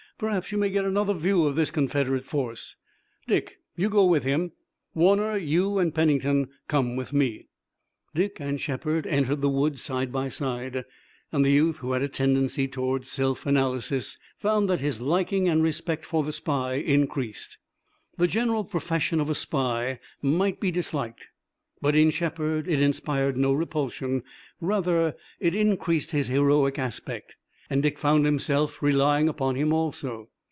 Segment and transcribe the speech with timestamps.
[0.21, 2.75] "Perhaps you may get another view of this Confederate force.
[3.25, 4.51] Dick, you go with him.
[4.93, 7.47] Warner, you and Pennington come with me."
[8.13, 10.85] Dick and Shepard entered the woods side by side,
[11.31, 15.63] and the youth who had a tendency toward self analysis found that his liking and
[15.63, 17.57] respect for the spy increased.
[18.17, 21.29] The general profession of a spy might be disliked,
[21.81, 24.21] but in Shepard it inspired no repulsion,
[24.59, 27.37] rather it increased his heroic aspect,
[27.71, 30.27] and Dick found himself relying upon him also.